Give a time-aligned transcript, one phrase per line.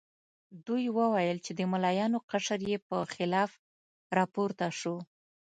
[0.67, 3.51] دوی وویل چې د ملایانو قشر یې په خلاف
[4.17, 4.95] راپورته شو.